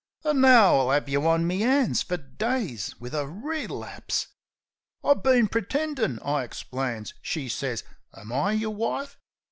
[0.23, 4.29] An' now I'll 'avc yeh on me 'ands fer days wiv a relapse!"
[5.03, 7.13] "I been pretendin'," I ixplains.
[7.21, 7.83] She sez,
[8.17, 9.19] u Am I yer wife?